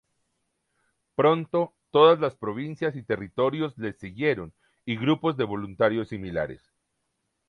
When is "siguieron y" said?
3.99-4.95